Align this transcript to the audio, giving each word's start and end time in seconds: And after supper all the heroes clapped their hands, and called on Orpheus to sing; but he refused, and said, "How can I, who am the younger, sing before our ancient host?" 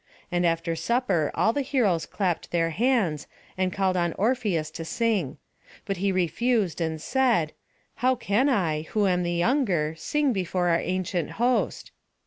And 0.31 0.47
after 0.47 0.75
supper 0.75 1.29
all 1.35 1.53
the 1.53 1.61
heroes 1.61 2.07
clapped 2.07 2.49
their 2.49 2.71
hands, 2.71 3.27
and 3.55 3.71
called 3.71 3.95
on 3.95 4.13
Orpheus 4.13 4.71
to 4.71 4.83
sing; 4.83 5.37
but 5.85 5.97
he 5.97 6.11
refused, 6.11 6.81
and 6.81 6.99
said, 6.99 7.53
"How 7.97 8.15
can 8.15 8.49
I, 8.49 8.81
who 8.81 9.05
am 9.05 9.21
the 9.21 9.33
younger, 9.35 9.93
sing 9.95 10.33
before 10.33 10.69
our 10.69 10.81
ancient 10.81 11.33
host?" 11.33 11.91